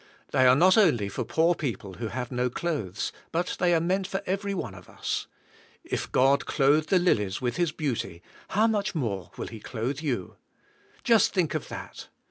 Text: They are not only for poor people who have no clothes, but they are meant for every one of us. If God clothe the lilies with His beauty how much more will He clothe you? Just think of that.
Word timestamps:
They 0.31 0.47
are 0.47 0.55
not 0.55 0.79
only 0.79 1.09
for 1.09 1.23
poor 1.23 1.53
people 1.53 1.93
who 2.01 2.07
have 2.07 2.31
no 2.31 2.49
clothes, 2.49 3.11
but 3.31 3.55
they 3.59 3.71
are 3.75 3.79
meant 3.79 4.07
for 4.07 4.23
every 4.25 4.55
one 4.55 4.73
of 4.73 4.89
us. 4.89 5.27
If 5.83 6.11
God 6.11 6.47
clothe 6.47 6.87
the 6.87 6.97
lilies 6.97 7.39
with 7.39 7.57
His 7.57 7.71
beauty 7.71 8.23
how 8.47 8.65
much 8.65 8.95
more 8.95 9.29
will 9.37 9.45
He 9.49 9.59
clothe 9.59 10.01
you? 10.01 10.37
Just 11.03 11.35
think 11.35 11.53
of 11.53 11.67
that. 11.67 12.07